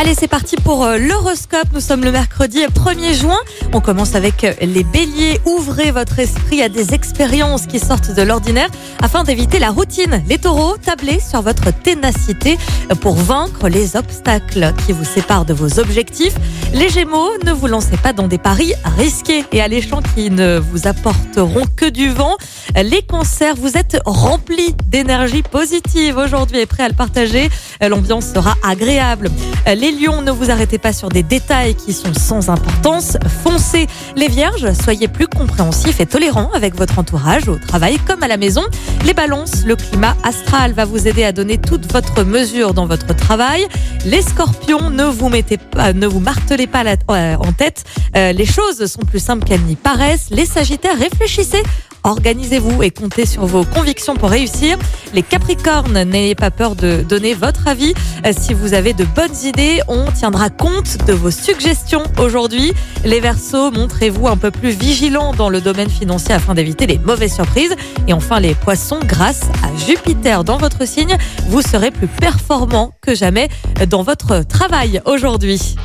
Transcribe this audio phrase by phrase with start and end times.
[0.00, 1.68] Allez, c'est parti pour euh, l'horoscope.
[1.74, 3.36] Nous sommes le mercredi 1er juin.
[3.74, 5.38] On commence avec euh, les béliers.
[5.44, 8.70] Ouvrez votre esprit à des expériences qui sortent de l'ordinaire
[9.02, 10.22] afin d'éviter la routine.
[10.26, 12.56] Les taureaux, tablez sur votre ténacité
[13.02, 16.34] pour vaincre les obstacles qui vous séparent de vos objectifs.
[16.72, 20.86] Les gémeaux, ne vous lancez pas dans des paris risqués et alléchants qui ne vous
[20.88, 22.38] apporteront que du vent.
[22.76, 27.48] Les concerts, vous êtes remplis d'énergie positive aujourd'hui et prêts à le partager.
[27.80, 29.28] L'ambiance sera agréable.
[29.66, 33.16] Les lions, ne vous arrêtez pas sur des détails qui sont sans importance.
[33.42, 33.86] Foncez.
[34.16, 38.36] Les vierges, soyez plus compréhensifs et tolérants avec votre entourage au travail comme à la
[38.36, 38.62] maison.
[39.04, 43.14] Les balances, le climat astral va vous aider à donner toute votre mesure dans votre
[43.14, 43.66] travail.
[44.04, 47.84] Les scorpions, ne vous mettez pas, ne vous martelez pas euh, en tête.
[48.16, 50.28] Euh, les choses sont plus simples qu'elles n'y paraissent.
[50.30, 51.62] Les sagittaires, réfléchissez.
[52.04, 54.78] Organisez-vous et comptez sur vos convictions pour réussir.
[55.12, 57.94] Les Capricornes, n'ayez pas peur de donner votre avis.
[58.24, 62.72] Euh, Si vous avez de bonnes idées, on tiendra compte de vos suggestions aujourd'hui.
[63.04, 67.34] Les Verseaux, montrez-vous un peu plus vigilants dans le domaine financier afin d'éviter les mauvaises
[67.34, 67.74] surprises.
[68.08, 71.16] Et enfin les Poissons, grâce à Jupiter dans votre signe,
[71.48, 73.48] vous serez plus performant que jamais
[73.88, 75.76] dans votre travail aujourd'hui.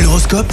[0.00, 0.52] L'horoscope?